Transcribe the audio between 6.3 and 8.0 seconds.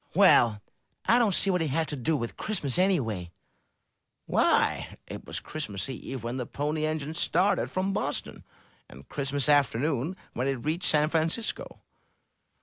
the Pony Engine started from